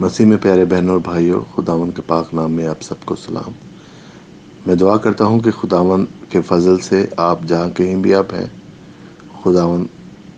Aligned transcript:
مسیح 0.00 0.26
میں 0.26 0.36
پیارے 0.42 0.64
بہنوں 0.64 0.92
اور 0.92 1.00
بھائیوں 1.00 1.40
خداون 1.56 1.90
کے 1.90 2.02
پاک 2.06 2.34
نام 2.34 2.52
میں 2.52 2.66
آپ 2.66 2.82
سب 2.82 2.94
کو 3.04 3.16
سلام۔ 3.16 3.52
میں 4.66 4.74
دعا 4.74 4.96
کرتا 4.96 5.24
ہوں 5.24 5.40
کہ 5.40 5.50
خداون 5.50 6.06
کے 6.28 6.40
فضل 6.40 6.78
سے 6.78 7.06
آپ 7.16 7.38
جہاں 7.46 7.70
کہیں 7.70 7.96
بھی 7.96 8.14
آپ 8.14 8.34
ہیں 8.34 8.46
خداون 9.42 9.86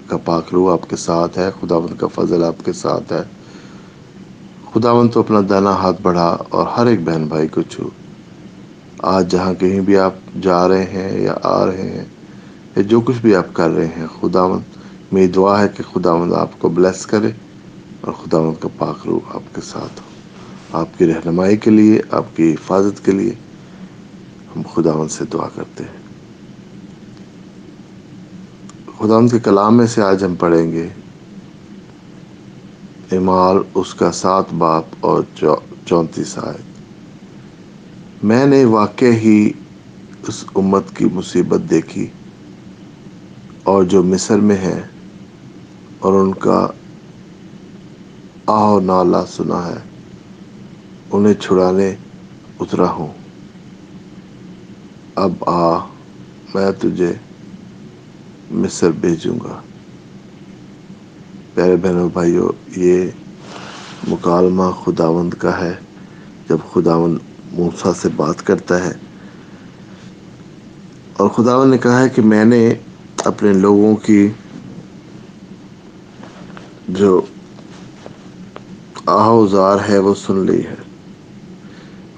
کا 0.07 0.17
پاک 0.17 0.45
روح 0.53 0.73
آپ 0.73 0.91
کے 0.91 0.96
ساتھ 0.96 1.38
ہے 1.38 1.51
خداون 1.61 1.96
کا 1.96 2.07
فضل 2.07 2.45
آپ 2.45 2.65
کے 2.65 2.73
ساتھ 2.73 3.12
ہے۔ 3.12 3.23
خداون 4.75 5.08
تو 5.08 5.21
اپنا 5.21 5.40
دانا 5.49 5.71
ہاتھ 5.71 6.03
بڑھا 6.03 6.37
اور 6.49 6.67
ہر 6.67 6.87
ایک 6.87 7.04
بہن 7.04 7.24
بھائی 7.24 7.49
کو 7.49 7.63
چھو۔ 7.63 7.88
آج 8.99 9.31
جہاں 9.31 9.54
کہیں 9.54 9.81
بھی 9.81 9.99
آپ 9.99 10.15
جا 10.42 10.69
رہے 10.69 10.85
ہیں 10.85 11.21
یا 11.21 11.35
آ 11.42 11.67
رہے 11.67 11.90
ہیں، 11.90 12.04
یا 12.77 12.83
جو 12.83 13.01
کچھ 13.01 13.21
بھی 13.22 13.35
آپ 13.35 13.47
کر 13.53 13.71
رہے 13.71 13.87
ہیں 13.87 14.06
خداون 14.21 14.61
میری 15.13 15.27
دعا 15.27 15.63
ہے 15.63 15.69
کہ 15.69 15.83
خداون 15.95 16.34
آپ 16.34 16.59
کو 16.59 16.69
بلیس 16.69 17.06
کرے۔ 17.06 17.30
اور 18.01 18.12
خداون 18.12 18.55
کا 18.60 18.69
پاک 18.78 19.06
روح 19.06 19.20
آپ 19.28 19.55
کے 19.55 19.60
ساتھ 19.60 20.01
ہو۔ 20.01 20.10
آپ 20.73 20.98
کی 20.98 21.06
رہنمائی 21.06 21.56
کے 21.56 21.70
لیے، 21.70 22.01
آپ 22.11 22.37
کی 22.37 22.52
حفاظت 22.52 23.05
کے 23.05 23.12
لیے 23.12 23.34
ہم 24.56 24.62
خداون 24.75 25.09
سے 25.09 25.25
دعا 25.33 25.48
کرتے 25.55 25.84
ہیں۔ 25.84 26.01
خداون 28.98 29.28
کے 29.28 29.39
کلام 29.39 29.77
میں 29.77 29.87
سے 29.87 30.02
آج 30.02 30.25
ہم 30.25 30.34
پڑھیں 30.34 30.73
گے 30.73 30.89
امال 33.12 33.56
اس 33.75 33.95
کا 33.95 34.12
سات 34.12 34.45
باپ 34.59 34.84
اور 35.01 35.23
چونتیس 35.84 36.39
آیت۔ 36.39 38.25
میں 38.25 38.47
نے 38.47 38.64
واقع 38.64 39.05
ہی 39.05 39.51
اس 40.28 40.45
امت 40.55 40.97
کی 40.97 41.05
مصیبت 41.05 41.70
دیکھی 41.70 42.06
اور 43.62 43.84
جو 43.84 44.03
مصر 44.03 44.39
میں 44.39 44.56
ہے 44.56 44.83
اور 45.98 46.12
ان 46.12 46.34
کا 46.34 46.67
آہ 48.47 48.79
نالا 48.83 49.27
سنا 49.27 49.67
ہے، 49.67 49.79
انہیں 51.11 51.35
چھڑانے 51.35 51.95
اترا 52.61 52.91
ہوں۔ 52.91 53.12
اب 55.14 55.33
آ، 55.47 55.78
میں 56.55 56.70
تجھے 56.81 57.12
مصر 58.51 58.91
بھیجوں 58.91 59.39
گا۔ 59.45 59.61
پیارے 61.55 61.77
بہنوں 61.77 62.09
بھائیوں 62.09 62.48
یہ 62.77 63.11
مکالمہ 64.09 64.70
خداوند 64.84 65.34
کا 65.34 65.59
ہے۔ 65.61 65.75
جب 66.48 66.59
خداوند 66.73 67.19
موسا 67.53 67.92
سے 67.95 68.09
بات 68.17 68.47
کرتا 68.47 68.84
ہے، 68.84 68.92
اور 71.17 71.29
خداون 71.29 71.70
نے 71.70 71.79
کہا 71.79 72.01
ہے 72.01 72.09
کہ 72.09 72.23
میں 72.23 72.45
نے 72.45 72.75
اپنے 73.25 73.53
لوگوں 73.53 73.97
کی 73.97 74.29
جو 76.89 77.20
آہوزار 79.06 79.79
ہے، 79.89 79.98
وہ 79.98 80.15
سن 80.15 80.47
لی 80.47 80.67
ہے۔ 80.67 80.75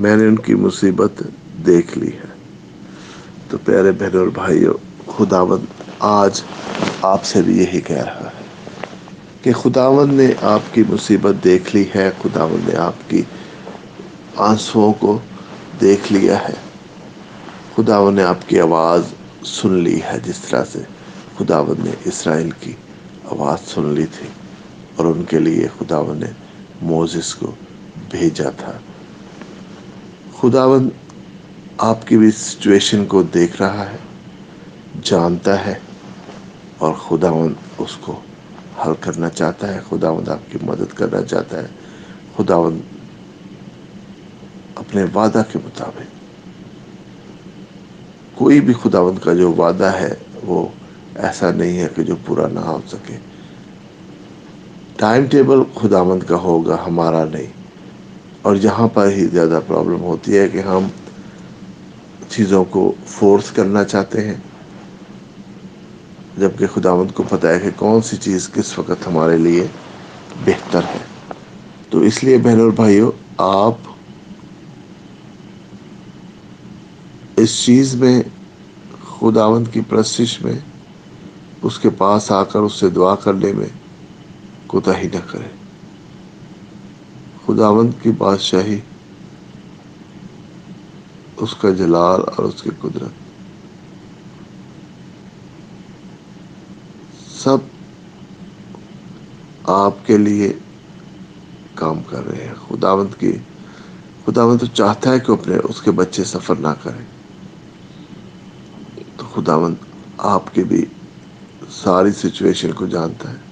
میں 0.00 0.16
نے 0.16 0.27
ان 0.27 0.36
کی 0.36 0.55
مصیبت 0.55 1.22
دیکھ 1.66 1.98
لی 1.98 2.08
ہے۔ 2.08 2.33
تو 3.48 3.58
پیارے 3.64 3.92
بہن 3.92 4.19
اور 4.19 4.27
بھائیوں 4.27 4.74
خداون 5.19 5.64
آج 5.98 6.41
آپ 7.02 7.24
سے 7.24 7.42
بھی 7.42 7.58
یہی 7.58 7.80
کہہ 7.80 7.97
رہا 7.97 8.30
ہے 8.36 8.42
کہ 9.42 9.52
خداون 9.52 10.14
نے 10.14 10.27
آپ 10.42 10.74
کی 10.74 10.83
مصیبت 10.89 11.44
دیکھ 11.44 11.77
لی 11.77 11.84
ہے 11.94 12.11
خداون 12.22 12.61
نے 12.69 12.77
آپ 12.77 13.11
کی 13.11 13.22
آنسوؤں 14.36 14.92
کو 14.92 15.19
دیکھ 15.80 16.12
لیا 16.12 16.48
ہے۔ 16.48 16.55
خداون 17.77 18.14
نے 18.14 18.22
آپ 18.22 18.48
کی 18.48 18.61
آواز 18.61 19.02
سن 19.44 19.72
لی 19.72 20.00
ہے، 20.02 20.19
جس 20.24 20.39
طرح 20.39 20.64
سے 20.72 20.78
خداون 21.39 21.74
نے 21.78 21.91
اسرائیل 22.05 22.50
کی 22.61 22.72
آواز 23.24 23.69
سن 23.69 23.89
لی 23.89 24.06
تھی۔ 24.06 24.27
اور 24.96 25.06
ان 25.06 25.22
کے 25.24 25.39
لیے 25.39 25.69
خداون 25.78 26.17
نے 26.17 26.27
موزس 26.83 27.34
کو 27.34 27.55
بھیجا 28.11 28.50
تھا۔ 28.50 28.72
خداون 30.41 30.89
آپ 31.78 32.06
کی 32.06 32.19
بھی 32.19 32.30
سچویشن 32.30 33.06
کو 33.06 33.22
دیکھ 33.22 33.62
رہا 33.62 33.91
ہے، 33.91 33.97
جانتا 35.02 35.67
ہے 35.67 35.74
اور 36.79 36.95
خداون 36.95 37.55
اس 37.79 37.96
کو 38.01 38.20
حل 38.79 38.92
کرنا 39.01 39.30
چاہتا 39.30 39.74
ہے۔ 39.74 39.80
خداوند 39.89 40.29
آپ 40.29 40.52
کی 40.52 40.58
مدد 40.62 40.95
کرنا 40.95 41.23
چاہتا 41.23 41.62
ہے۔ 41.62 41.67
خداوند 42.36 42.80
اپنے 44.74 45.05
وعدہ 45.14 45.42
کے 45.52 45.58
مطابق، 45.64 46.02
کوئی 48.39 48.61
بھی 48.61 48.74
خداوند 48.83 49.18
کا 49.18 49.35
جو 49.35 49.52
وعدہ 49.52 49.90
ہے، 50.01 50.14
وہ 50.45 50.67
ایسا 51.14 51.51
نہیں 51.51 51.79
ہے 51.79 51.89
کہ 51.96 52.02
جو 52.02 52.17
پورا 52.27 52.48
نہ 52.48 52.61
ہو 52.61 52.80
سکے۔ 52.89 53.17
ٹائم 55.02 55.27
ٹیبل 55.27 55.63
خداوند 55.74 56.23
کا 56.23 56.36
ہوگا، 56.36 56.77
ہمارا 56.86 57.24
نہیں۔ 57.24 57.46
اور 58.42 58.57
یہاں 58.57 58.89
پر 58.89 59.11
ہی 59.11 59.27
زیادہ 59.27 59.61
پرابلم 59.67 60.01
ہوتی 60.01 60.39
ہے 60.39 60.48
کہ 60.48 60.58
ہم 60.58 60.86
چیزوں 62.29 62.64
کو 62.64 62.92
فورس 63.07 63.51
کرنا 63.51 63.85
چاہتے 63.85 64.27
ہیں، 64.27 64.35
جبکہ 66.39 66.67
خداوند 66.67 67.11
کو 67.11 67.23
پتہ 67.29 67.46
ہے 67.46 67.61
کہ 67.61 67.70
کون 67.77 68.02
سی 68.02 68.17
چیز 68.17 68.48
کس 68.48 68.79
وقت 68.79 69.07
ہمارے 69.07 69.36
لیے 69.36 69.67
بہتر 70.45 70.80
ہے۔ 70.95 71.33
تو 71.91 71.98
اس 71.98 72.24
لیے 72.24 72.39
بہن 72.39 72.61
اور 72.61 72.70
بھائیوں 72.70 73.12
آپ 73.39 73.74
اس 77.36 77.64
چیز 77.64 77.95
میں، 77.95 78.23
خداوند 79.20 79.68
کی 79.73 79.80
پرستش 79.89 80.42
میں، 80.42 80.58
اس 81.62 81.79
کے 81.79 81.91
پاس 81.91 82.33
آ 82.33 82.45
کر 82.45 82.58
اس 82.58 82.73
سے 82.73 82.91
دعا 82.91 83.14
کرنے 83.14 83.52
میں 83.52 83.81
کوتا 84.72 84.98
ہی 84.98 85.08
نہ 85.08 85.30
کرے۔ 85.30 85.48
خداوند 87.46 87.90
کی 88.02 88.10
بادشاہی، 88.10 88.80
اس 91.36 91.55
کا 91.55 91.70
جلال 91.70 92.20
اور 92.36 92.44
اس 92.44 92.62
کی 92.62 92.70
قدرت۔ 92.80 93.11
سب 97.30 97.56
آپ 99.64 100.06
کے 100.06 100.18
لیے 100.18 100.52
کام 101.74 102.02
کر 102.02 102.27
رہے 102.27 102.44
ہیں۔ 102.44 102.55
خداوند 102.68 103.20
کی، 103.20 103.32
خداوند 104.27 104.61
تو 104.61 104.66
چاہتا 104.66 105.12
ہے 105.12 105.20
کہ 105.20 105.32
اپنے، 105.32 105.56
اس 105.64 105.82
کے 105.82 105.90
بچے 105.90 106.24
سفر 106.24 106.56
نہ 106.56 106.74
کریں۔ 106.82 107.05
تو 109.16 109.27
خداوند 109.27 109.74
آپ 110.18 110.55
کے 110.55 110.64
بھی 110.64 110.84
ساری 111.70 112.12
سچویشن 112.12 112.72
کو 112.72 112.86
جانتا 112.86 113.30
ہے۔ 113.30 113.52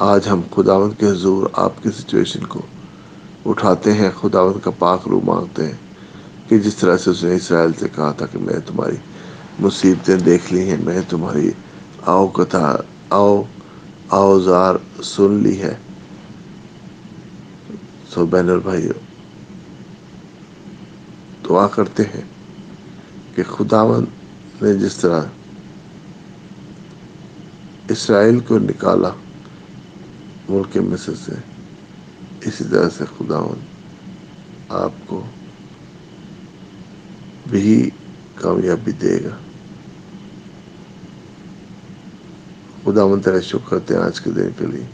آج 0.00 0.28
ہم 0.28 0.40
خداوند 0.54 0.92
کے 1.00 1.06
حضور 1.06 1.46
آپ 1.52 1.82
کی 1.82 1.90
سچویشن 1.90 2.44
کو 2.46 2.60
اٹھاتے 3.46 3.92
ہیں، 3.92 4.10
خداوند 4.20 4.64
کا 4.64 4.70
پاک 4.70 5.08
رو 5.08 5.20
مانگتے 5.24 5.66
ہیں 5.66 6.48
کہ 6.48 6.58
جس 6.58 6.76
طرح 6.76 6.96
سے 6.96 7.10
اس 7.10 7.24
نے 7.24 7.34
اسرائیل 7.34 7.72
سے 7.72 7.88
کہا 7.94 8.12
تھا 8.12 8.26
کہ 8.26 8.38
میں 8.38 8.58
تمہاری 8.66 8.96
مصیبتیں 9.60 10.16
دیکھ 10.16 10.52
لی 10.52 10.70
ہیں، 10.70 10.76
میں 10.84 11.00
تمہاری 11.08 11.50
آؤ 12.06 12.26
کتھا، 12.28 12.76
آؤ 13.10 13.42
اوزار 14.08 14.74
سن 15.02 15.32
لی 15.32 15.62
ہے۔ 15.62 15.74
سو 18.14 18.26
بینر 18.26 18.58
بھائی 18.58 18.88
دعا 21.48 21.66
کرتے 21.66 22.02
ہیں 22.02 22.24
کہ 23.34 23.42
خداون 23.42 24.04
نے 24.62 24.74
جس 24.74 24.96
طرح 24.96 25.20
اسرائیل 27.88 28.40
کو 28.40 28.58
نکالا 28.58 29.10
ملک 30.48 30.76
مصر 30.76 31.12
سے، 31.24 31.32
اسی 32.40 32.64
طرح 32.70 32.88
سے 32.98 33.04
خداون 33.18 33.58
آپ 34.68 34.92
کو 35.06 35.24
بھی 37.50 37.90
کامیابی 38.34 38.92
دے 38.92 39.24
گا۔ 39.24 39.36
خدا 42.84 43.06
من 43.06 43.20
تیرا 43.20 43.40
شکر 43.40 43.68
کرتے 43.68 43.94
ہیں 43.94 44.00
آج 44.00 44.20
کے 44.20 44.30
دن 44.30 44.50
کے 44.58 44.66
لیے۔ 44.66 44.86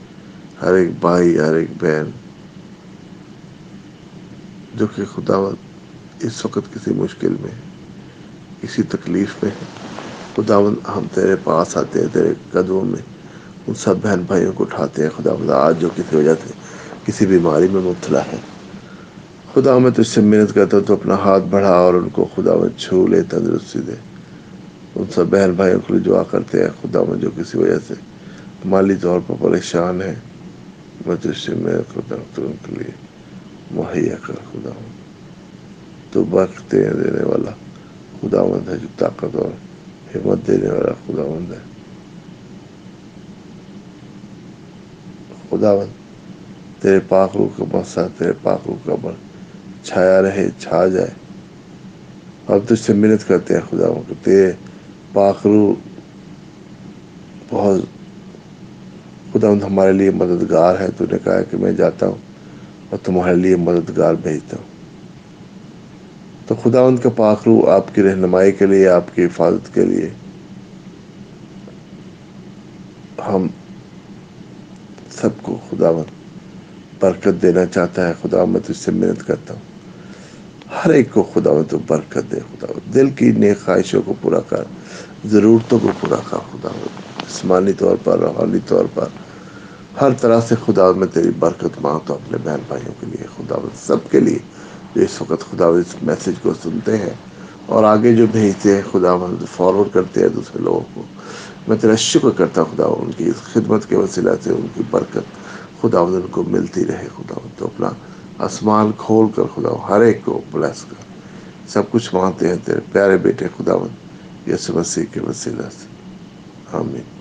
ہر 0.63 0.75
ایک 0.75 0.91
بھائی، 1.01 1.39
ہر 1.39 1.55
ایک 1.55 1.71
بہن 1.81 2.11
جو 4.75 4.87
کہ 4.87 5.05
خدا 5.05 5.37
اس 6.21 6.45
وقت 6.45 6.75
کسی 6.75 6.95
مشکل 6.95 7.37
میں، 7.41 7.55
کسی 8.63 8.83
تکلیف 8.83 9.35
میں 9.43 9.51
ہے 9.51 9.67
خدا 10.35 10.59
ہم 10.97 11.07
تیرے 11.15 11.37
پاس 11.45 11.77
آتے 11.77 12.01
ہیں، 12.01 12.09
تیرے 12.13 12.35
قدموں 12.51 12.85
میں۔ 12.85 13.14
ان 13.67 13.75
سب 13.75 13.95
بہن 14.03 14.23
بھائیوں 14.27 14.53
کو 14.53 14.65
اٹھاتے 14.65 15.03
ہیں۔ 15.03 15.11
خدا 15.17 15.31
خدا 15.35 15.57
آج 15.57 15.81
جو 15.81 15.89
کسی 15.97 16.17
وجہ 16.17 16.35
سے 16.47 16.53
کسی 17.05 17.27
بیماری 17.27 17.69
میں 17.69 17.81
مبتلا 17.81 18.21
ہے۔ 18.21 18.37
خدا 19.55 19.79
میں 19.79 19.91
تجھ 19.91 20.07
سے 20.07 20.21
محنت 20.21 20.55
کرتا 20.55 20.77
ہوں 20.77 20.85
تو 20.85 20.93
اپنا 20.95 21.15
ہاتھ 21.15 21.45
بڑھا 21.45 21.73
اور 21.73 21.95
ان 21.95 22.09
کو 22.09 22.29
خدا 22.37 22.55
میں 22.55 22.79
چھو 22.79 23.07
لے، 23.07 23.23
تندرستی 23.23 23.79
دے۔ 23.79 23.93
ان 24.95 25.05
سب 25.15 25.27
بہن 25.27 25.53
بھائیوں 25.53 25.81
کے 25.81 25.93
لیے 25.93 26.03
دعا 26.03 26.23
کرتے 26.23 26.63
ہیں۔ 26.63 26.69
خدا 26.83 27.03
میں 27.09 27.19
جو 27.19 27.31
کسی 27.37 27.59
وجہ 27.59 27.79
سے 27.89 27.95
مالی 28.65 28.95
طور 28.95 29.21
پر 29.27 29.35
پریشان 29.41 30.03
ہے 30.03 30.15
میں 31.07 31.17
تجھ 31.17 31.45
سے 31.45 31.55
محنت 31.55 31.95
کرتا 31.95 32.17
ہوں 32.17 32.25
تو 32.35 32.47
ان 32.47 32.53
کے 32.67 32.73
لیے 32.73 32.91
مہیا 33.71 34.17
کر۔ 34.27 34.35
خدا 34.53 34.71
ہوں 34.71 34.93
تو 36.13 36.25
بختے 36.25 36.83
دینے 36.83 37.25
والا، 37.25 37.51
خدا 38.21 38.43
مند 38.43 38.69
ہے 38.69 38.77
جو 38.77 38.89
طاقت 38.99 39.37
اور 39.37 39.51
ہمت 40.17 40.47
دینے 40.47 40.69
والا 40.69 40.93
خدا 41.07 41.23
مند 41.23 41.53
ہے۔ 41.53 41.74
خدا 45.55 45.75
مند 45.75 46.83
تیرے 46.83 47.01
پاکرو 47.09 47.49
کا 47.57 47.65
مسا 47.73 48.07
تیرے 48.19 48.33
پاکرو 48.43 48.75
کا 48.85 48.95
بر 49.03 49.13
چھایا 49.83 50.23
رہے، 50.23 50.49
چھا 50.59 50.87
جائے۔ 50.87 51.11
اب 52.49 52.59
تجھ 52.69 52.79
سے 52.79 52.95
محنت 52.95 53.29
کرتے 53.29 53.55
ہیں 53.55 53.61
خدا 53.71 53.87
کہ 54.09 54.15
تیرے 54.25 54.53
پاکرو 55.13 55.75
بہت 57.51 57.81
خدا 59.33 59.49
ہمارے 59.67 59.93
لیے 59.93 60.11
مددگار 60.11 60.75
ہے۔ 60.81 60.87
تو 60.97 61.05
نے 61.13 61.19
کہا 61.25 61.43
کہ 61.43 61.57
میں 61.57 61.73
جاتا 61.73 62.07
ہوں 62.07 62.19
اور 62.91 62.99
تمہارے 63.05 63.37
لیے 63.37 63.57
مددگار 63.57 64.15
بھیجتا 64.15 64.57
ہوں۔ 64.57 64.67
تو 66.47 66.55
خدا 66.55 66.81
ان 66.81 66.97
کا 66.97 67.09
پاکرو 67.09 67.71
آپ 67.71 67.95
کی 67.95 68.03
رہنمائی 68.03 68.53
کے 68.53 68.67
لیے، 68.67 68.89
آپ 68.89 69.15
کی 69.15 69.25
حفاظت 69.25 69.75
کے 69.75 69.85
لیے 69.85 70.11
ہم 73.27 73.47
سب 75.21 75.29
کو 75.43 75.59
خدا 75.71 75.91
برکت 77.01 77.43
دینا 77.43 77.67
چاہتا 77.67 78.09
ہے، 78.09 78.13
خدا 78.23 78.45
میں 78.45 78.61
تجھ 78.67 78.77
سے 78.77 78.91
محنت 78.91 79.27
کرتا 79.27 79.55
ہوں۔ 79.55 79.61
ہر 80.85 80.91
ایک 80.91 81.13
کو 81.13 81.23
خدا 81.23 81.53
میں 81.53 81.63
تو 81.63 81.79
برکت 81.87 82.33
دے، 82.33 82.41
خدا 82.41 82.67
دل 82.95 83.11
کی 83.11 83.33
نیک 83.33 83.65
خواہشوں 83.65 84.03
کو 84.05 84.15
پورا 84.23 84.41
کر، 84.41 84.65
ضرورتوں 85.25 85.79
کو 85.83 85.89
پورا 86.01 86.21
کر، 86.31 86.37
خدا 86.37 86.69
جسمانی 87.29 87.73
طور 87.73 87.97
پر، 88.05 88.19
روحانی 88.19 88.59
طور 88.67 88.85
پر۔ 88.95 89.07
ہر 90.01 90.09
طرح 90.21 90.41
سے 90.41 90.55
خدا 90.67 90.93
میں 90.93 91.07
تیری 91.07 91.31
برکت 91.39 91.81
مانگتا 91.81 92.15
ہوں 92.15 92.21
اپنے 92.27 92.39
بہن 92.45 92.61
بھائیوں 92.69 92.95
کے 93.01 93.07
لیے، 93.07 93.27
خدا 93.37 93.55
سب 93.87 93.97
کے 94.11 94.21
لیے۔ 94.21 94.39
جو 94.95 95.03
اس 95.03 95.23
وقت 95.23 95.51
خدا 95.51 95.67
اس 95.67 96.03
میسج 96.03 96.43
کو 96.43 96.55
سنتے 96.63 96.97
ہیں 96.97 97.15
اور 97.67 97.85
آگے 97.85 98.15
جو 98.15 98.27
بھیجتے 98.33 98.75
ہیں، 98.75 98.83
خدا 98.93 99.35
فارورڈ 99.57 99.89
کرتے 99.93 100.21
ہیں 100.21 100.29
دوسرے 100.29 100.63
لوگوں 100.63 100.81
کو۔ 100.95 101.03
میں 101.69 101.77
تیرا 101.77 101.97
شکر 101.97 102.31
کرتا 102.31 102.65
خدا 102.65 102.85
ان 102.85 103.11
کی 103.13 103.25
اس 103.25 103.43
خدمت 103.43 103.89
کے 103.89 103.97
وسیلہ 103.97 104.31
سے، 104.43 104.51
ان 104.51 104.67
کی 104.75 104.83
برکت 104.91 105.25
خدا 105.83 106.01
ان 106.01 106.27
کو 106.31 106.43
ملتی 106.43 106.87
رہے 106.87 107.09
خدا 107.17 107.35
تو 107.59 107.67
اپنا 107.67 107.91
آسمان 108.39 108.91
کھول 108.99 109.27
کر 109.35 109.43
خدا 109.55 109.89
ہر 109.89 110.01
ایک 110.01 110.25
کو 110.25 110.41
بلیس 110.53 110.85
کر۔ 110.85 111.05
سب 111.69 111.83
کچھ 111.91 112.15
مانتے 112.15 112.49
ہیں 112.49 112.57
تیرے 112.65 112.81
پیارے 112.93 113.17
بیٹے 113.17 113.47
خدا 113.57 113.73
یس 114.51 114.71
مسیح 114.71 115.05
کے 115.13 115.21
وسیلہ 115.21 115.63
سے۔ 115.63 115.87
آمین۔ 116.77 117.14